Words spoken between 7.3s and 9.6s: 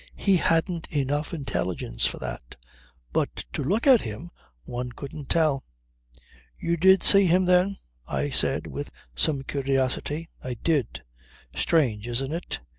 then?" I said with some